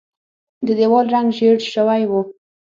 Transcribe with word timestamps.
د 0.65 0.67
دیوال 0.79 1.05
رنګ 1.13 1.27
ژیړ 1.37 1.57
شوی 1.73 2.03
و. 2.09 2.13